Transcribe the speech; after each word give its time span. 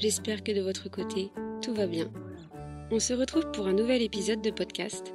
j'espère 0.00 0.42
que 0.42 0.52
de 0.52 0.62
votre 0.62 0.90
côté, 0.90 1.30
tout 1.62 1.74
va 1.74 1.86
bien. 1.86 2.10
On 2.90 2.98
se 2.98 3.12
retrouve 3.12 3.50
pour 3.52 3.66
un 3.66 3.74
nouvel 3.74 4.00
épisode 4.00 4.40
de 4.40 4.50
podcast. 4.50 5.12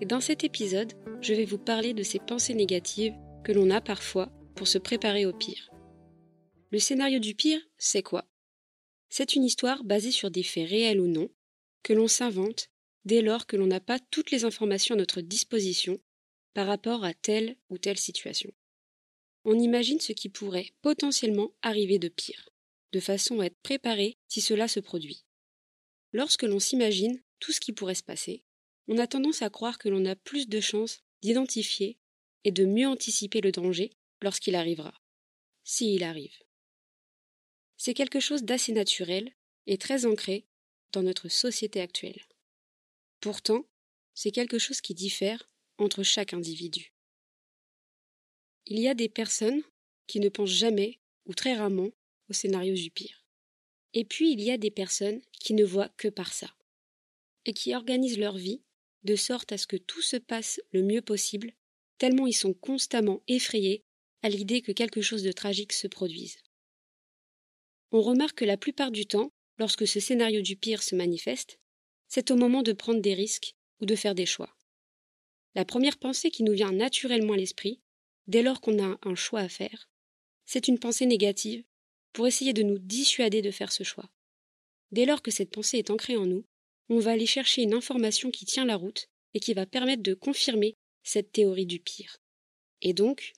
Et 0.00 0.06
dans 0.06 0.20
cet 0.20 0.44
épisode, 0.44 0.92
je 1.20 1.34
vais 1.34 1.44
vous 1.44 1.58
parler 1.58 1.94
de 1.94 2.04
ces 2.04 2.20
pensées 2.20 2.54
négatives 2.54 3.14
que 3.42 3.52
l'on 3.52 3.70
a 3.70 3.80
parfois 3.80 4.30
pour 4.54 4.68
se 4.68 4.78
préparer 4.78 5.26
au 5.26 5.32
pire. 5.32 5.70
Le 6.70 6.78
scénario 6.78 7.18
du 7.18 7.34
pire, 7.34 7.60
c'est 7.76 8.02
quoi? 8.02 8.24
C'est 9.08 9.34
une 9.34 9.44
histoire 9.44 9.82
basée 9.84 10.12
sur 10.12 10.30
des 10.30 10.42
faits 10.44 10.68
réels 10.68 11.00
ou 11.00 11.08
non, 11.08 11.28
que 11.82 11.92
l'on 11.92 12.08
s'invente 12.08 12.70
dès 13.04 13.20
lors 13.20 13.46
que 13.46 13.56
l'on 13.56 13.66
n'a 13.66 13.80
pas 13.80 13.98
toutes 13.98 14.30
les 14.30 14.44
informations 14.44 14.94
à 14.94 14.98
notre 14.98 15.20
disposition 15.20 15.98
par 16.54 16.68
rapport 16.68 17.04
à 17.04 17.14
telle 17.14 17.56
ou 17.68 17.78
telle 17.78 17.98
situation. 17.98 18.52
On 19.44 19.58
imagine 19.58 20.00
ce 20.00 20.12
qui 20.12 20.28
pourrait 20.28 20.70
potentiellement 20.82 21.52
arriver 21.62 21.98
de 21.98 22.08
pire, 22.08 22.48
de 22.94 23.00
façon 23.00 23.40
à 23.40 23.46
être 23.46 23.58
préparé 23.60 24.16
si 24.28 24.40
cela 24.40 24.68
se 24.68 24.78
produit. 24.78 25.24
Lorsque 26.12 26.44
l'on 26.44 26.60
s'imagine 26.60 27.20
tout 27.40 27.50
ce 27.50 27.58
qui 27.58 27.72
pourrait 27.72 27.96
se 27.96 28.04
passer, 28.04 28.44
on 28.86 28.98
a 28.98 29.08
tendance 29.08 29.42
à 29.42 29.50
croire 29.50 29.78
que 29.78 29.88
l'on 29.88 30.06
a 30.06 30.14
plus 30.14 30.48
de 30.48 30.60
chances 30.60 31.00
d'identifier 31.20 31.98
et 32.44 32.52
de 32.52 32.64
mieux 32.64 32.86
anticiper 32.86 33.40
le 33.40 33.50
danger 33.50 33.90
lorsqu'il 34.22 34.54
arrivera, 34.54 34.94
s'il 35.64 36.04
arrive. 36.04 36.36
C'est 37.76 37.94
quelque 37.94 38.20
chose 38.20 38.44
d'assez 38.44 38.72
naturel 38.72 39.32
et 39.66 39.76
très 39.76 40.06
ancré 40.06 40.46
dans 40.92 41.02
notre 41.02 41.28
société 41.28 41.80
actuelle. 41.80 42.22
Pourtant, 43.18 43.66
c'est 44.14 44.30
quelque 44.30 44.60
chose 44.60 44.80
qui 44.80 44.94
diffère 44.94 45.50
entre 45.78 46.04
chaque 46.04 46.32
individu. 46.32 46.94
Il 48.66 48.78
y 48.78 48.86
a 48.86 48.94
des 48.94 49.08
personnes 49.08 49.62
qui 50.06 50.20
ne 50.20 50.28
pensent 50.28 50.50
jamais 50.50 51.00
ou 51.26 51.34
très 51.34 51.56
rarement 51.56 51.90
au 52.28 52.32
scénario 52.32 52.74
du 52.74 52.90
pire. 52.90 53.24
Et 53.92 54.04
puis 54.04 54.32
il 54.32 54.40
y 54.40 54.50
a 54.50 54.58
des 54.58 54.70
personnes 54.70 55.20
qui 55.32 55.54
ne 55.54 55.64
voient 55.64 55.90
que 55.96 56.08
par 56.08 56.32
ça, 56.32 56.54
et 57.44 57.52
qui 57.52 57.74
organisent 57.74 58.18
leur 58.18 58.36
vie 58.36 58.62
de 59.04 59.16
sorte 59.16 59.52
à 59.52 59.58
ce 59.58 59.66
que 59.66 59.76
tout 59.76 60.02
se 60.02 60.16
passe 60.16 60.60
le 60.72 60.82
mieux 60.82 61.02
possible, 61.02 61.52
tellement 61.98 62.26
ils 62.26 62.34
sont 62.34 62.54
constamment 62.54 63.22
effrayés 63.28 63.84
à 64.22 64.28
l'idée 64.28 64.62
que 64.62 64.72
quelque 64.72 65.02
chose 65.02 65.22
de 65.22 65.32
tragique 65.32 65.72
se 65.72 65.86
produise. 65.86 66.38
On 67.92 68.00
remarque 68.00 68.38
que 68.38 68.44
la 68.44 68.56
plupart 68.56 68.90
du 68.90 69.06
temps, 69.06 69.30
lorsque 69.58 69.86
ce 69.86 70.00
scénario 70.00 70.40
du 70.40 70.56
pire 70.56 70.82
se 70.82 70.96
manifeste, 70.96 71.60
c'est 72.08 72.30
au 72.30 72.36
moment 72.36 72.62
de 72.62 72.72
prendre 72.72 73.00
des 73.00 73.14
risques 73.14 73.54
ou 73.80 73.86
de 73.86 73.94
faire 73.94 74.14
des 74.14 74.26
choix. 74.26 74.56
La 75.54 75.64
première 75.64 75.98
pensée 75.98 76.30
qui 76.30 76.42
nous 76.42 76.54
vient 76.54 76.72
naturellement 76.72 77.34
à 77.34 77.36
l'esprit, 77.36 77.80
dès 78.26 78.42
lors 78.42 78.60
qu'on 78.60 78.82
a 78.82 78.98
un 79.02 79.14
choix 79.14 79.40
à 79.40 79.48
faire, 79.48 79.88
c'est 80.46 80.66
une 80.66 80.78
pensée 80.78 81.06
négative 81.06 81.64
pour 82.14 82.26
essayer 82.26 82.54
de 82.54 82.62
nous 82.62 82.78
dissuader 82.78 83.42
de 83.42 83.50
faire 83.50 83.72
ce 83.72 83.82
choix. 83.82 84.08
Dès 84.92 85.04
lors 85.04 85.20
que 85.20 85.30
cette 85.30 85.50
pensée 85.50 85.78
est 85.78 85.90
ancrée 85.90 86.16
en 86.16 86.24
nous, 86.24 86.44
on 86.88 87.00
va 87.00 87.10
aller 87.10 87.26
chercher 87.26 87.62
une 87.62 87.74
information 87.74 88.30
qui 88.30 88.46
tient 88.46 88.64
la 88.64 88.76
route 88.76 89.08
et 89.34 89.40
qui 89.40 89.52
va 89.52 89.66
permettre 89.66 90.02
de 90.02 90.14
confirmer 90.14 90.76
cette 91.02 91.32
théorie 91.32 91.66
du 91.66 91.80
pire. 91.80 92.18
Et 92.80 92.94
donc, 92.94 93.32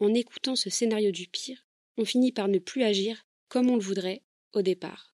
en 0.00 0.14
écoutant 0.14 0.56
ce 0.56 0.70
scénario 0.70 1.10
du 1.10 1.28
pire, 1.28 1.66
on 1.98 2.04
finit 2.04 2.32
par 2.32 2.48
ne 2.48 2.58
plus 2.58 2.82
agir 2.82 3.22
comme 3.48 3.68
on 3.68 3.76
le 3.76 3.82
voudrait 3.82 4.22
au 4.54 4.62
départ. 4.62 5.14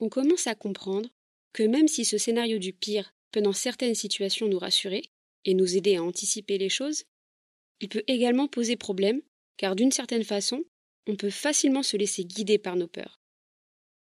On 0.00 0.08
commence 0.08 0.46
à 0.46 0.54
comprendre 0.54 1.10
que 1.52 1.62
même 1.62 1.88
si 1.88 2.04
ce 2.04 2.18
scénario 2.18 2.58
du 2.58 2.72
pire 2.72 3.14
peut 3.30 3.42
dans 3.42 3.52
certaines 3.52 3.94
situations 3.94 4.48
nous 4.48 4.58
rassurer 4.58 5.02
et 5.44 5.54
nous 5.54 5.76
aider 5.76 5.96
à 5.96 6.02
anticiper 6.02 6.56
les 6.56 6.70
choses, 6.70 7.04
il 7.80 7.88
peut 7.88 8.04
également 8.06 8.48
poser 8.48 8.76
problème, 8.76 9.20
car 9.56 9.76
d'une 9.76 9.92
certaine 9.92 10.24
façon, 10.24 10.64
on 11.06 11.16
peut 11.16 11.30
facilement 11.30 11.82
se 11.82 11.96
laisser 11.96 12.24
guider 12.24 12.58
par 12.58 12.76
nos 12.76 12.88
peurs. 12.88 13.20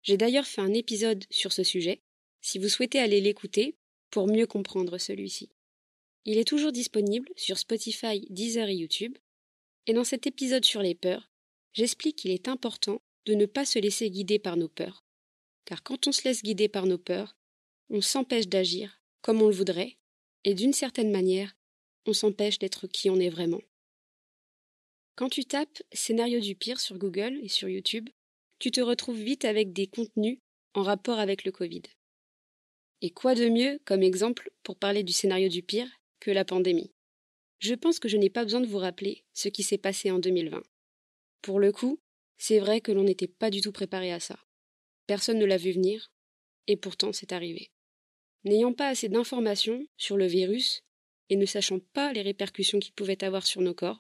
J'ai 0.03 0.17
d'ailleurs 0.17 0.47
fait 0.47 0.61
un 0.61 0.73
épisode 0.73 1.25
sur 1.31 1.53
ce 1.53 1.65
sujet, 1.65 2.01
si 2.41 2.59
vous 2.59 2.69
souhaitez 2.69 2.99
aller 2.99 3.21
l'écouter, 3.21 3.77
pour 4.11 4.29
mieux 4.29 4.47
comprendre 4.47 4.99
celui-ci. 4.99 5.51
Il 6.25 6.39
est 6.39 6.49
toujours 6.49 6.73
disponible 6.73 7.29
sur 7.37 7.59
Spotify, 7.59 8.27
Deezer 8.31 8.69
et 8.69 8.77
YouTube, 8.77 9.17
et 9.87 9.93
dans 9.93 10.05
cet 10.05 10.27
épisode 10.27 10.65
sur 10.65 10.83
les 10.83 10.95
peurs, 10.95 11.31
j'explique 11.73 12.17
qu'il 12.17 12.31
est 12.31 12.49
important 12.49 13.01
de 13.27 13.35
ne 13.35 13.47
pas 13.47 13.65
se 13.65 13.79
laisser 13.79 14.11
guider 14.11 14.39
par 14.39 14.57
nos 14.57 14.69
peurs, 14.69 15.05
car 15.65 15.83
quand 15.83 16.07
on 16.07 16.13
se 16.13 16.25
laisse 16.25 16.43
guider 16.43 16.69
par 16.69 16.87
nos 16.87 16.99
peurs, 16.99 17.37
on 17.91 18.01
s'empêche 18.01 18.49
d'agir 18.49 19.01
comme 19.21 19.43
on 19.43 19.49
le 19.49 19.55
voudrait, 19.55 19.99
et 20.45 20.55
d'une 20.55 20.73
certaine 20.73 21.11
manière, 21.11 21.57
on 22.07 22.13
s'empêche 22.13 22.61
d'être 22.61 22.87
qui 22.87 23.11
on 23.11 23.19
est 23.19 23.29
vraiment. 23.29 23.61
Quand 25.17 25.31
tu 25.31 25.47
tapes 25.47 25.83
scénario 25.93 26.41
du 26.41 26.55
pire 26.55 26.79
sur 26.79 26.99
Google 26.99 27.41
et 27.43 27.49
sur 27.49 27.71
YouTube, 27.71 28.11
tu 28.59 28.71
te 28.71 28.83
retrouves 28.83 29.19
vite 29.19 29.47
avec 29.47 29.73
des 29.73 29.87
contenus 29.87 30.41
en 30.75 30.83
rapport 30.83 31.19
avec 31.19 31.45
le 31.45 31.53
Covid. 31.53 31.83
Et 33.01 33.11
quoi 33.11 33.35
de 33.35 33.49
mieux 33.49 33.81
comme 33.87 34.03
exemple 34.03 34.51
pour 34.63 34.77
parler 34.77 35.03
du 35.03 35.15
scénario 35.15 35.49
du 35.49 35.63
pire 35.63 35.89
que 36.21 36.31
la 36.31 36.45
pandémie? 36.45 36.93
Je 37.61 37.73
pense 37.73 37.99
que 37.99 38.09
je 38.09 38.19
n'ai 38.19 38.29
pas 38.29 38.45
besoin 38.45 38.61
de 38.61 38.67
vous 38.67 38.77
rappeler 38.77 39.25
ce 39.33 39.49
qui 39.49 39.63
s'est 39.63 39.79
passé 39.79 40.11
en 40.11 40.19
2020. 40.19 40.63
Pour 41.41 41.61
le 41.61 41.73
coup, 41.73 41.99
c'est 42.37 42.59
vrai 42.59 42.83
que 42.83 42.93
l'on 42.93 43.05
n'était 43.05 43.27
pas 43.27 43.49
du 43.49 43.63
tout 43.63 43.73
préparé 43.73 44.13
à 44.13 44.21
ça. 44.21 44.39
Personne 45.07 45.39
ne 45.39 45.47
l'a 45.47 45.57
vu 45.57 45.73
venir, 45.73 46.13
et 46.67 46.77
pourtant 46.77 47.15
c'est 47.15 47.33
arrivé. 47.33 47.71
N'ayant 48.45 48.75
pas 48.75 48.89
assez 48.89 49.09
d'informations 49.09 49.87
sur 49.97 50.19
le 50.19 50.27
virus 50.27 50.83
et 51.31 51.37
ne 51.37 51.47
sachant 51.47 51.79
pas 51.95 52.13
les 52.13 52.21
répercussions 52.21 52.81
qu'il 52.81 52.93
pouvait 52.93 53.25
avoir 53.25 53.47
sur 53.47 53.63
nos 53.63 53.75
corps, 53.75 53.99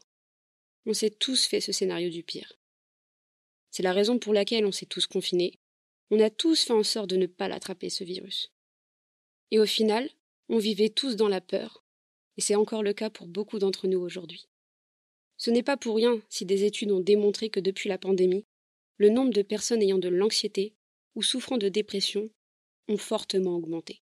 on 0.87 0.95
s'est 0.95 1.11
tous 1.11 1.45
fait 1.45 1.61
ce 1.61 1.73
scénario 1.73 2.09
du 2.09 2.23
pire. 2.23 2.53
C'est 3.71 3.83
la 3.83 3.93
raison 3.93 4.19
pour 4.19 4.33
laquelle 4.33 4.65
on 4.65 4.73
s'est 4.73 4.87
tous 4.87 5.07
confinés. 5.07 5.59
On 6.11 6.21
a 6.21 6.31
tous 6.31 6.65
fait 6.65 6.73
en 6.73 6.85
sorte 6.85 7.11
de 7.11 7.17
ne 7.17 7.27
pas 7.27 7.49
l'attraper, 7.49 7.91
ce 7.91 8.05
virus. 8.05 8.53
Et 9.51 9.59
au 9.59 9.67
final, 9.67 10.09
on 10.49 10.59
vivait 10.59 10.89
tous 10.89 11.17
dans 11.17 11.29
la 11.29 11.41
peur, 11.41 11.85
et 12.37 12.41
c'est 12.41 12.55
encore 12.55 12.85
le 12.85 12.93
cas 12.93 13.11
pour 13.11 13.27
beaucoup 13.27 13.59
d'entre 13.59 13.89
nous 13.89 13.99
aujourd'hui. 13.99 14.49
Ce 15.37 15.51
n'est 15.51 15.65
pas 15.65 15.77
pour 15.77 15.97
rien 15.97 16.23
si 16.29 16.47
des 16.47 16.65
études 16.65 16.93
ont 16.93 17.01
démontré 17.01 17.51
que 17.51 17.61
depuis 17.61 17.89
la 17.89 17.99
pandémie, 17.99 18.47
le 18.97 19.11
nombre 19.11 19.33
de 19.33 19.43
personnes 19.43 19.83
ayant 19.83 19.99
de 19.99 20.09
l'anxiété 20.09 20.75
ou 21.15 21.23
souffrant 21.23 21.59
de 21.59 21.69
dépression 21.69 22.31
ont 22.89 22.97
fortement 22.97 23.57
augmenté. 23.57 24.01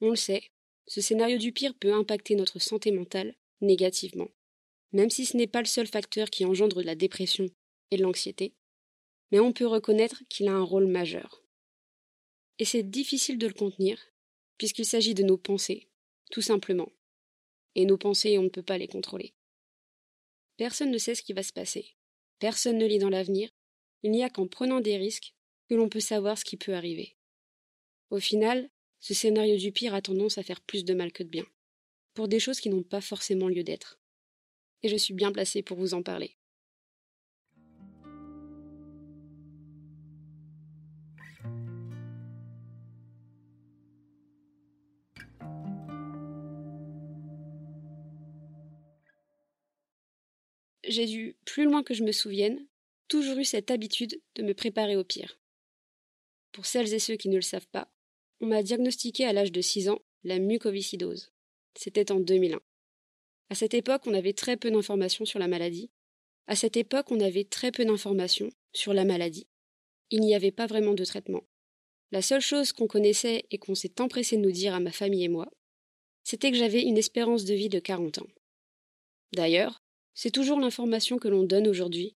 On 0.00 0.10
le 0.10 0.16
sait, 0.16 0.50
ce 0.86 1.00
scénario 1.00 1.38
du 1.38 1.52
pire 1.52 1.74
peut 1.74 1.92
impacter 1.92 2.34
notre 2.34 2.58
santé 2.58 2.90
mentale 2.90 3.34
négativement, 3.60 4.28
même 4.92 5.10
si 5.10 5.26
ce 5.26 5.36
n'est 5.36 5.46
pas 5.46 5.60
le 5.60 5.66
seul 5.66 5.86
facteur 5.86 6.30
qui 6.30 6.44
engendre 6.44 6.82
la 6.82 6.94
dépression 6.94 7.46
et 7.90 7.96
l'anxiété, 7.96 8.54
mais 9.30 9.40
on 9.40 9.52
peut 9.52 9.66
reconnaître 9.66 10.22
qu'il 10.28 10.48
a 10.48 10.52
un 10.52 10.62
rôle 10.62 10.86
majeur. 10.86 11.42
Et 12.58 12.64
c'est 12.64 12.82
difficile 12.82 13.38
de 13.38 13.46
le 13.46 13.52
contenir, 13.52 14.00
puisqu'il 14.58 14.86
s'agit 14.86 15.14
de 15.14 15.22
nos 15.22 15.36
pensées, 15.36 15.88
tout 16.30 16.42
simplement. 16.42 16.92
Et 17.74 17.84
nos 17.84 17.98
pensées, 17.98 18.38
on 18.38 18.44
ne 18.44 18.48
peut 18.48 18.62
pas 18.62 18.78
les 18.78 18.88
contrôler. 18.88 19.34
Personne 20.56 20.90
ne 20.90 20.98
sait 20.98 21.14
ce 21.14 21.22
qui 21.22 21.34
va 21.34 21.42
se 21.42 21.52
passer. 21.52 21.94
Personne 22.38 22.78
ne 22.78 22.86
lit 22.86 22.98
dans 22.98 23.10
l'avenir. 23.10 23.50
Il 24.02 24.10
n'y 24.10 24.24
a 24.24 24.30
qu'en 24.30 24.46
prenant 24.46 24.80
des 24.80 24.96
risques 24.96 25.34
que 25.68 25.74
l'on 25.74 25.88
peut 25.88 26.00
savoir 26.00 26.38
ce 26.38 26.44
qui 26.44 26.56
peut 26.56 26.74
arriver. 26.74 27.16
Au 28.10 28.18
final, 28.18 28.70
ce 29.00 29.14
scénario 29.14 29.56
du 29.56 29.72
pire 29.72 29.94
a 29.94 30.00
tendance 30.00 30.38
à 30.38 30.42
faire 30.42 30.60
plus 30.60 30.84
de 30.84 30.94
mal 30.94 31.12
que 31.12 31.22
de 31.22 31.28
bien, 31.28 31.46
pour 32.14 32.28
des 32.28 32.40
choses 32.40 32.60
qui 32.60 32.70
n'ont 32.70 32.82
pas 32.82 33.00
forcément 33.00 33.48
lieu 33.48 33.64
d'être. 33.64 34.00
Et 34.82 34.88
je 34.88 34.96
suis 34.96 35.14
bien 35.14 35.32
placée 35.32 35.62
pour 35.62 35.76
vous 35.76 35.94
en 35.94 36.02
parler. 36.02 36.36
J'ai 50.88 51.06
dû, 51.06 51.36
plus 51.44 51.64
loin 51.64 51.82
que 51.82 51.94
je 51.94 52.04
me 52.04 52.12
souvienne, 52.12 52.64
toujours 53.08 53.38
eu 53.38 53.44
cette 53.44 53.70
habitude 53.70 54.20
de 54.36 54.42
me 54.42 54.54
préparer 54.54 54.96
au 54.96 55.02
pire. 55.02 55.38
Pour 56.52 56.64
celles 56.64 56.94
et 56.94 57.00
ceux 57.00 57.16
qui 57.16 57.28
ne 57.28 57.36
le 57.36 57.42
savent 57.42 57.66
pas, 57.68 57.92
on 58.40 58.46
m'a 58.46 58.62
diagnostiqué 58.62 59.24
à 59.26 59.32
l'âge 59.32 59.52
de 59.52 59.60
6 59.60 59.88
ans 59.88 60.00
la 60.22 60.38
mucoviscidose. 60.38 61.32
C'était 61.76 62.12
en 62.12 62.20
2001. 62.20 62.60
À 63.48 63.54
cette 63.54 63.74
époque, 63.74 64.02
on 64.06 64.14
avait 64.14 64.32
très 64.32 64.56
peu 64.56 64.70
d'informations 64.70 65.24
sur 65.24 65.38
la 65.38 65.48
maladie. 65.48 65.90
À 66.46 66.56
cette 66.56 66.76
époque, 66.76 67.10
on 67.10 67.20
avait 67.20 67.44
très 67.44 67.72
peu 67.72 67.84
d'informations 67.84 68.50
sur 68.72 68.92
la 68.92 69.04
maladie. 69.04 69.46
Il 70.10 70.20
n'y 70.20 70.34
avait 70.34 70.52
pas 70.52 70.66
vraiment 70.66 70.94
de 70.94 71.04
traitement. 71.04 71.44
La 72.12 72.22
seule 72.22 72.40
chose 72.40 72.72
qu'on 72.72 72.86
connaissait 72.86 73.44
et 73.50 73.58
qu'on 73.58 73.74
s'est 73.74 74.00
empressé 74.00 74.36
de 74.36 74.42
nous 74.42 74.52
dire 74.52 74.74
à 74.74 74.80
ma 74.80 74.92
famille 74.92 75.24
et 75.24 75.28
moi, 75.28 75.50
c'était 76.22 76.50
que 76.50 76.56
j'avais 76.56 76.82
une 76.82 76.98
espérance 76.98 77.44
de 77.44 77.54
vie 77.54 77.68
de 77.68 77.78
40 77.78 78.18
ans. 78.18 78.28
D'ailleurs, 79.32 79.82
c'est 80.14 80.30
toujours 80.30 80.60
l'information 80.60 81.18
que 81.18 81.28
l'on 81.28 81.42
donne 81.42 81.68
aujourd'hui, 81.68 82.16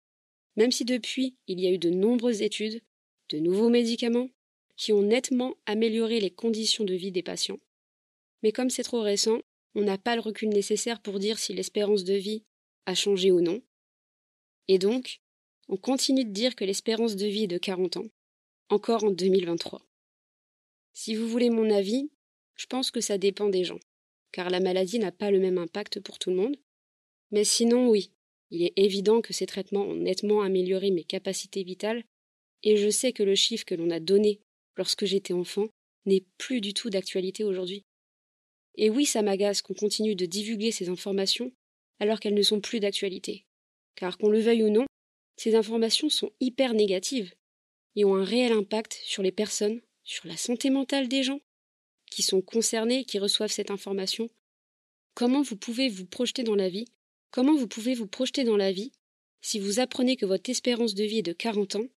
même 0.55 0.71
si 0.71 0.85
depuis 0.85 1.35
il 1.47 1.59
y 1.59 1.67
a 1.67 1.71
eu 1.71 1.77
de 1.77 1.89
nombreuses 1.89 2.41
études 2.41 2.81
de 3.29 3.39
nouveaux 3.39 3.69
médicaments 3.69 4.29
qui 4.75 4.93
ont 4.93 5.01
nettement 5.01 5.55
amélioré 5.65 6.19
les 6.19 6.31
conditions 6.31 6.83
de 6.83 6.93
vie 6.93 7.11
des 7.11 7.23
patients. 7.23 7.59
Mais 8.43 8.51
comme 8.51 8.69
c'est 8.69 8.83
trop 8.83 9.01
récent, 9.01 9.39
on 9.77 9.83
n'a 9.83 9.99
pas 9.99 10.15
le 10.15 10.21
recul 10.21 10.49
nécessaire 10.49 10.99
pour 10.99 11.19
dire 11.19 11.37
si 11.37 11.53
l'espérance 11.53 12.03
de 12.03 12.15
vie 12.15 12.43
a 12.87 12.95
changé 12.95 13.31
ou 13.31 13.41
non. 13.41 13.61
Et 14.67 14.79
donc, 14.79 15.19
on 15.69 15.77
continue 15.77 16.25
de 16.25 16.31
dire 16.31 16.55
que 16.55 16.65
l'espérance 16.65 17.15
de 17.15 17.27
vie 17.27 17.43
est 17.43 17.47
de 17.47 17.59
40 17.59 17.97
ans, 17.97 18.07
encore 18.69 19.03
en 19.03 19.11
2023. 19.11 19.85
Si 20.93 21.13
vous 21.13 21.27
voulez 21.27 21.51
mon 21.51 21.69
avis, 21.69 22.09
je 22.55 22.65
pense 22.65 22.89
que 22.89 23.01
ça 23.01 23.19
dépend 23.19 23.49
des 23.49 23.63
gens, 23.63 23.79
car 24.31 24.49
la 24.49 24.59
maladie 24.59 24.97
n'a 24.97 25.11
pas 25.11 25.29
le 25.29 25.39
même 25.39 25.59
impact 25.59 25.99
pour 25.99 26.17
tout 26.17 26.31
le 26.31 26.37
monde. 26.37 26.57
Mais 27.29 27.43
sinon, 27.43 27.87
oui, 27.87 28.11
il 28.49 28.63
est 28.63 28.73
évident 28.77 29.21
que 29.21 29.31
ces 29.31 29.45
traitements 29.45 29.85
ont 29.85 29.95
nettement 29.95 30.41
amélioré 30.41 30.89
mes 30.89 31.03
capacités 31.03 31.63
vitales, 31.63 32.03
et 32.63 32.77
je 32.77 32.89
sais 32.89 33.13
que 33.13 33.21
le 33.21 33.35
chiffre 33.35 33.63
que 33.63 33.75
l'on 33.75 33.91
a 33.91 33.99
donné 33.99 34.39
lorsque 34.75 35.05
j'étais 35.05 35.33
enfant 35.33 35.67
n'est 36.07 36.25
plus 36.39 36.61
du 36.61 36.73
tout 36.73 36.89
d'actualité 36.89 37.43
aujourd'hui. 37.43 37.83
Et 38.77 38.89
oui, 38.89 39.05
ça 39.05 39.21
m'agace 39.21 39.61
qu'on 39.61 39.73
continue 39.73 40.15
de 40.15 40.25
divulguer 40.25 40.71
ces 40.71 40.89
informations 40.89 41.51
alors 41.99 42.19
qu'elles 42.19 42.35
ne 42.35 42.41
sont 42.43 42.61
plus 42.61 42.79
d'actualité. 42.79 43.45
Car 43.95 44.17
qu'on 44.17 44.29
le 44.29 44.39
veuille 44.39 44.63
ou 44.63 44.69
non, 44.69 44.85
ces 45.35 45.55
informations 45.55 46.09
sont 46.09 46.31
hyper 46.39 46.73
négatives 46.73 47.33
et 47.95 48.05
ont 48.05 48.15
un 48.15 48.23
réel 48.23 48.51
impact 48.51 48.99
sur 49.03 49.23
les 49.23 49.31
personnes, 49.31 49.81
sur 50.03 50.27
la 50.27 50.37
santé 50.37 50.69
mentale 50.69 51.07
des 51.07 51.23
gens 51.23 51.39
qui 52.11 52.21
sont 52.21 52.41
concernés, 52.41 53.03
qui 53.03 53.19
reçoivent 53.19 53.51
cette 53.51 53.71
information. 53.71 54.29
Comment 55.15 55.41
vous 55.41 55.57
pouvez 55.57 55.89
vous 55.89 56.05
projeter 56.05 56.43
dans 56.43 56.55
la 56.55 56.69
vie? 56.69 56.85
Comment 57.31 57.55
vous 57.55 57.67
pouvez 57.67 57.95
vous 57.95 58.07
projeter 58.07 58.43
dans 58.43 58.57
la 58.57 58.71
vie 58.71 58.91
si 59.41 59.59
vous 59.59 59.79
apprenez 59.79 60.15
que 60.15 60.25
votre 60.25 60.49
espérance 60.49 60.93
de 60.93 61.03
vie 61.03 61.19
est 61.19 61.23
de 61.23 61.33
40 61.33 61.75
ans 61.77 61.87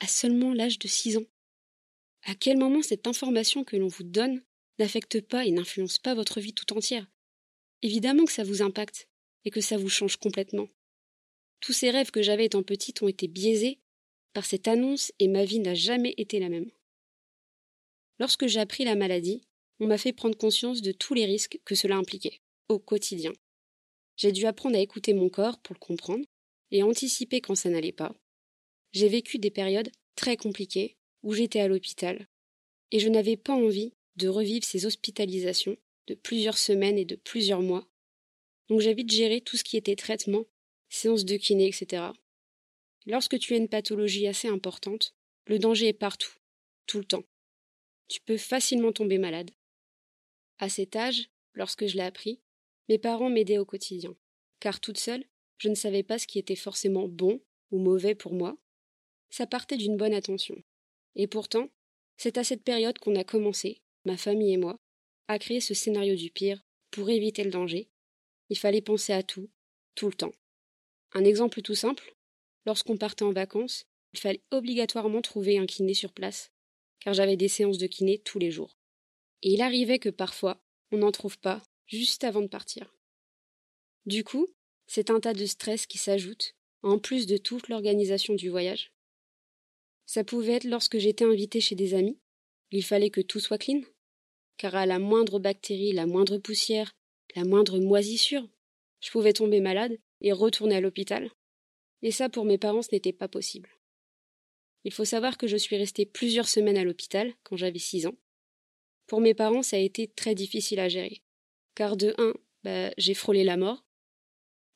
à 0.00 0.06
seulement 0.06 0.54
l'âge 0.54 0.78
de 0.78 0.88
6 0.88 1.18
ans? 1.18 1.26
À 2.24 2.34
quel 2.34 2.56
moment 2.56 2.82
cette 2.82 3.06
information 3.06 3.64
que 3.64 3.76
l'on 3.76 3.88
vous 3.88 4.02
donne 4.02 4.42
n'affecte 4.78 5.20
pas 5.20 5.46
et 5.46 5.50
n'influence 5.50 5.98
pas 5.98 6.14
votre 6.14 6.40
vie 6.40 6.54
tout 6.54 6.76
entière 6.76 7.06
Évidemment 7.82 8.24
que 8.24 8.32
ça 8.32 8.44
vous 8.44 8.62
impacte 8.62 9.08
et 9.44 9.50
que 9.50 9.60
ça 9.60 9.76
vous 9.76 9.88
change 9.88 10.16
complètement. 10.16 10.68
Tous 11.60 11.72
ces 11.72 11.90
rêves 11.90 12.10
que 12.10 12.22
j'avais 12.22 12.46
étant 12.46 12.62
petite 12.62 13.02
ont 13.02 13.08
été 13.08 13.28
biaisés 13.28 13.78
par 14.32 14.44
cette 14.44 14.68
annonce 14.68 15.12
et 15.18 15.28
ma 15.28 15.44
vie 15.44 15.60
n'a 15.60 15.74
jamais 15.74 16.14
été 16.16 16.40
la 16.40 16.48
même. 16.48 16.70
Lorsque 18.18 18.46
j'ai 18.46 18.60
appris 18.60 18.84
la 18.84 18.94
maladie, 18.94 19.42
on 19.80 19.86
m'a 19.86 19.98
fait 19.98 20.12
prendre 20.12 20.36
conscience 20.36 20.82
de 20.82 20.92
tous 20.92 21.14
les 21.14 21.24
risques 21.24 21.58
que 21.64 21.74
cela 21.74 21.96
impliquait, 21.96 22.40
au 22.68 22.78
quotidien. 22.78 23.32
J'ai 24.16 24.32
dû 24.32 24.46
apprendre 24.46 24.76
à 24.76 24.80
écouter 24.80 25.12
mon 25.14 25.28
corps 25.28 25.58
pour 25.58 25.74
le 25.74 25.80
comprendre 25.80 26.24
et 26.70 26.82
anticiper 26.82 27.40
quand 27.40 27.54
ça 27.54 27.70
n'allait 27.70 27.92
pas. 27.92 28.14
J'ai 28.92 29.08
vécu 29.08 29.38
des 29.38 29.50
périodes 29.50 29.90
très 30.14 30.36
compliquées 30.36 30.96
où 31.22 31.32
j'étais 31.32 31.60
à 31.60 31.68
l'hôpital 31.68 32.28
et 32.92 33.00
je 33.00 33.08
n'avais 33.08 33.36
pas 33.36 33.54
envie 33.54 33.92
de 34.16 34.28
revivre 34.28 34.64
ces 34.64 34.86
hospitalisations 34.86 35.76
de 36.06 36.14
plusieurs 36.14 36.58
semaines 36.58 36.98
et 36.98 37.04
de 37.04 37.16
plusieurs 37.16 37.62
mois. 37.62 37.86
Donc 38.68 38.80
j'ai 38.80 38.94
vite 38.94 39.10
géré 39.10 39.40
tout 39.40 39.56
ce 39.56 39.64
qui 39.64 39.76
était 39.76 39.96
traitement, 39.96 40.44
séances 40.88 41.24
de 41.24 41.36
kiné, 41.36 41.66
etc. 41.66 42.04
Lorsque 43.06 43.38
tu 43.38 43.54
as 43.54 43.58
une 43.58 43.68
pathologie 43.68 44.26
assez 44.26 44.48
importante, 44.48 45.14
le 45.46 45.58
danger 45.58 45.88
est 45.88 45.92
partout, 45.92 46.32
tout 46.86 46.98
le 46.98 47.04
temps. 47.04 47.24
Tu 48.08 48.20
peux 48.20 48.38
facilement 48.38 48.92
tomber 48.92 49.18
malade. 49.18 49.50
À 50.58 50.68
cet 50.68 50.96
âge, 50.96 51.30
lorsque 51.52 51.86
je 51.86 51.96
l'ai 51.96 52.02
appris, 52.02 52.40
mes 52.88 52.98
parents 52.98 53.30
m'aidaient 53.30 53.58
au 53.58 53.64
quotidien, 53.64 54.16
car 54.60 54.80
toute 54.80 54.98
seule, 54.98 55.24
je 55.58 55.68
ne 55.68 55.74
savais 55.74 56.02
pas 56.02 56.18
ce 56.18 56.26
qui 56.26 56.38
était 56.38 56.56
forcément 56.56 57.08
bon 57.08 57.40
ou 57.70 57.78
mauvais 57.78 58.14
pour 58.14 58.32
moi. 58.32 58.56
Ça 59.30 59.46
partait 59.46 59.76
d'une 59.76 59.96
bonne 59.96 60.14
attention. 60.14 60.56
Et 61.16 61.26
pourtant, 61.26 61.68
c'est 62.16 62.38
à 62.38 62.44
cette 62.44 62.62
période 62.62 62.98
qu'on 62.98 63.16
a 63.16 63.24
commencé, 63.24 63.82
ma 64.04 64.16
famille 64.16 64.52
et 64.52 64.56
moi, 64.56 64.78
à 65.28 65.38
créer 65.38 65.60
ce 65.60 65.74
scénario 65.74 66.14
du 66.14 66.30
pire 66.30 66.62
pour 66.90 67.10
éviter 67.10 67.44
le 67.44 67.50
danger. 67.50 67.88
Il 68.50 68.58
fallait 68.58 68.82
penser 68.82 69.12
à 69.12 69.22
tout, 69.22 69.50
tout 69.94 70.06
le 70.06 70.14
temps. 70.14 70.32
Un 71.12 71.24
exemple 71.24 71.62
tout 71.62 71.74
simple, 71.74 72.14
lorsqu'on 72.66 72.96
partait 72.96 73.24
en 73.24 73.32
vacances, 73.32 73.86
il 74.12 74.20
fallait 74.20 74.42
obligatoirement 74.50 75.22
trouver 75.22 75.58
un 75.58 75.66
kiné 75.66 75.94
sur 75.94 76.12
place, 76.12 76.52
car 77.00 77.14
j'avais 77.14 77.36
des 77.36 77.48
séances 77.48 77.78
de 77.78 77.86
kiné 77.86 78.18
tous 78.18 78.38
les 78.38 78.50
jours. 78.50 78.76
Et 79.42 79.52
il 79.52 79.60
arrivait 79.60 79.98
que 79.98 80.08
parfois, 80.08 80.62
on 80.92 80.98
n'en 80.98 81.12
trouve 81.12 81.38
pas 81.38 81.62
juste 81.86 82.24
avant 82.24 82.42
de 82.42 82.46
partir. 82.48 82.94
Du 84.06 84.24
coup, 84.24 84.46
c'est 84.86 85.10
un 85.10 85.20
tas 85.20 85.32
de 85.32 85.46
stress 85.46 85.86
qui 85.86 85.98
s'ajoute, 85.98 86.54
en 86.82 86.98
plus 86.98 87.26
de 87.26 87.36
toute 87.36 87.68
l'organisation 87.68 88.34
du 88.34 88.50
voyage. 88.50 88.92
Ça 90.06 90.24
pouvait 90.24 90.54
être 90.54 90.64
lorsque 90.64 90.98
j'étais 90.98 91.24
invitée 91.24 91.60
chez 91.60 91.74
des 91.74 91.94
amis, 91.94 92.18
il 92.70 92.84
fallait 92.84 93.10
que 93.10 93.20
tout 93.20 93.40
soit 93.40 93.58
clean, 93.58 93.80
car 94.56 94.74
à 94.74 94.86
la 94.86 94.98
moindre 94.98 95.38
bactérie, 95.38 95.92
la 95.92 96.06
moindre 96.06 96.38
poussière, 96.38 96.94
la 97.36 97.44
moindre 97.44 97.78
moisissure, 97.78 98.48
je 99.00 99.10
pouvais 99.10 99.32
tomber 99.32 99.60
malade 99.60 99.98
et 100.20 100.32
retourner 100.32 100.76
à 100.76 100.80
l'hôpital. 100.80 101.30
Et 102.02 102.10
ça, 102.10 102.28
pour 102.28 102.44
mes 102.44 102.58
parents, 102.58 102.82
ce 102.82 102.88
n'était 102.92 103.12
pas 103.12 103.28
possible. 103.28 103.68
Il 104.84 104.92
faut 104.92 105.04
savoir 105.04 105.38
que 105.38 105.46
je 105.46 105.56
suis 105.56 105.76
restée 105.76 106.06
plusieurs 106.06 106.48
semaines 106.48 106.76
à 106.76 106.84
l'hôpital 106.84 107.32
quand 107.42 107.56
j'avais 107.56 107.78
six 107.78 108.06
ans. 108.06 108.16
Pour 109.06 109.20
mes 109.20 109.34
parents, 109.34 109.62
ça 109.62 109.76
a 109.76 109.80
été 109.80 110.08
très 110.08 110.34
difficile 110.34 110.80
à 110.80 110.88
gérer. 110.88 111.22
Car 111.74 111.96
de 111.96 112.14
un, 112.18 112.34
bah, 112.62 112.90
j'ai 112.98 113.14
frôlé 113.14 113.44
la 113.44 113.56
mort. 113.56 113.84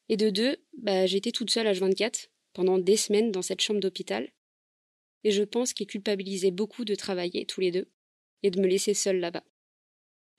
Et 0.09 0.17
de 0.17 0.31
deux, 0.31 0.57
bah, 0.79 1.07
j'étais 1.07 1.33
toute 1.33 1.51
seule 1.51 1.67
à 1.67 1.73
24 1.73 2.31
pendant 2.55 2.79
des 2.79 2.97
semaines 2.97 3.31
dans 3.31 3.43
cette 3.43 3.61
chambre 3.61 3.81
d'hôpital. 3.81 4.31
Et 5.25 5.31
je 5.31 5.43
pense 5.43 5.73
qu'ils 5.73 5.87
culpabilisaient 5.87 6.51
beaucoup 6.51 6.85
de 6.85 6.95
travailler 6.95 7.45
tous 7.45 7.61
les 7.61 7.71
deux 7.71 7.91
et 8.43 8.51
de 8.51 8.61
me 8.61 8.67
laisser 8.67 8.95
seule 8.95 9.21
là-bas. 9.21 9.45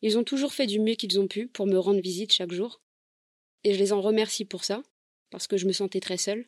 Ils 0.01 0.17
ont 0.17 0.23
toujours 0.23 0.53
fait 0.53 0.67
du 0.67 0.79
mieux 0.79 0.95
qu'ils 0.95 1.19
ont 1.19 1.27
pu 1.27 1.47
pour 1.47 1.65
me 1.65 1.77
rendre 1.77 1.99
visite 2.01 2.33
chaque 2.33 2.51
jour. 2.51 2.81
Et 3.63 3.73
je 3.73 3.79
les 3.79 3.91
en 3.91 4.01
remercie 4.01 4.45
pour 4.45 4.63
ça, 4.63 4.83
parce 5.29 5.47
que 5.47 5.57
je 5.57 5.65
me 5.65 5.73
sentais 5.73 5.99
très 5.99 6.17
seule. 6.17 6.47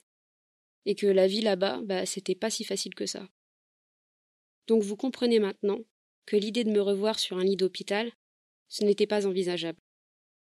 Et 0.85 0.95
que 0.95 1.07
la 1.07 1.27
vie 1.27 1.41
là-bas, 1.41 1.81
bah, 1.83 2.05
c'était 2.05 2.35
pas 2.35 2.49
si 2.49 2.63
facile 2.63 2.95
que 2.95 3.05
ça. 3.05 3.27
Donc 4.67 4.83
vous 4.83 4.95
comprenez 4.95 5.39
maintenant 5.39 5.79
que 6.25 6.37
l'idée 6.37 6.63
de 6.63 6.71
me 6.71 6.81
revoir 6.81 7.19
sur 7.19 7.37
un 7.37 7.43
lit 7.43 7.57
d'hôpital, 7.57 8.11
ce 8.69 8.83
n'était 8.83 9.07
pas 9.07 9.27
envisageable. 9.27 9.79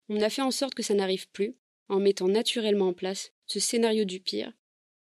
On 0.09 0.21
a 0.21 0.29
fait 0.29 0.41
en 0.41 0.51
sorte 0.51 0.73
que 0.73 0.83
ça 0.83 0.93
n'arrive 0.93 1.29
plus, 1.29 1.55
en 1.87 1.99
mettant 1.99 2.27
naturellement 2.27 2.89
en 2.89 2.93
place 2.93 3.31
ce 3.45 3.59
scénario 3.59 4.03
du 4.03 4.19
pire, 4.19 4.53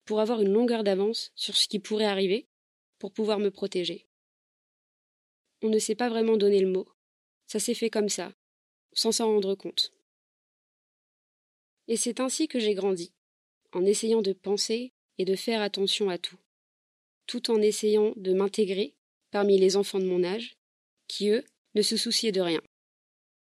pour 0.04 0.20
avoir 0.20 0.40
une 0.40 0.52
longueur 0.52 0.84
d'avance 0.84 1.32
sur 1.34 1.56
ce 1.56 1.66
qui 1.66 1.78
pourrait 1.78 2.04
arriver, 2.04 2.48
pour 2.98 3.12
pouvoir 3.12 3.38
me 3.38 3.50
protéger. 3.50 4.06
On 5.62 5.68
ne 5.68 5.78
s'est 5.78 5.94
pas 5.94 6.08
vraiment 6.08 6.36
donné 6.36 6.60
le 6.60 6.68
mot. 6.68 6.88
Ça 7.52 7.58
s'est 7.58 7.74
fait 7.74 7.90
comme 7.90 8.08
ça, 8.08 8.32
sans 8.94 9.12
s'en 9.12 9.26
rendre 9.26 9.54
compte. 9.54 9.92
Et 11.86 11.98
c'est 11.98 12.18
ainsi 12.18 12.48
que 12.48 12.58
j'ai 12.58 12.72
grandi, 12.72 13.12
en 13.72 13.84
essayant 13.84 14.22
de 14.22 14.32
penser 14.32 14.94
et 15.18 15.26
de 15.26 15.36
faire 15.36 15.60
attention 15.60 16.08
à 16.08 16.16
tout, 16.16 16.38
tout 17.26 17.50
en 17.50 17.60
essayant 17.60 18.14
de 18.16 18.32
m'intégrer 18.32 18.94
parmi 19.30 19.58
les 19.58 19.76
enfants 19.76 19.98
de 19.98 20.06
mon 20.06 20.24
âge, 20.24 20.56
qui, 21.08 21.28
eux, 21.28 21.44
ne 21.74 21.82
se 21.82 21.98
souciaient 21.98 22.32
de 22.32 22.40
rien. 22.40 22.62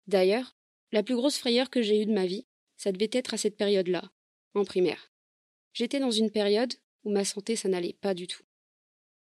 D'ailleurs, 0.08 0.56
la 0.90 1.04
plus 1.04 1.14
grosse 1.14 1.38
frayeur 1.38 1.70
que 1.70 1.80
j'ai 1.80 2.02
eue 2.02 2.06
de 2.06 2.12
ma 2.12 2.26
vie, 2.26 2.48
ça 2.76 2.90
devait 2.90 3.10
être 3.12 3.34
à 3.34 3.38
cette 3.38 3.56
période-là, 3.56 4.10
en 4.54 4.64
primaire. 4.64 5.12
J'étais 5.72 6.00
dans 6.00 6.10
une 6.10 6.32
période 6.32 6.74
où 7.04 7.12
ma 7.12 7.24
santé 7.24 7.54
ça 7.54 7.68
n'allait 7.68 7.92
pas 7.92 8.14
du 8.14 8.26
tout. 8.26 8.42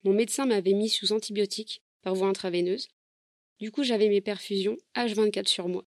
Mon 0.04 0.12
médecin 0.12 0.46
m'avait 0.46 0.74
mis 0.74 0.90
sous 0.90 1.14
antibiotiques 1.14 1.84
par 2.02 2.16
voie 2.16 2.28
intraveineuse. 2.28 2.90
Du 3.60 3.72
coup, 3.72 3.84
j'avais 3.84 4.10
mes 4.10 4.22
perfusions 4.22 4.78
H24 4.96 5.48
sur 5.48 5.68
moi, 5.68 5.86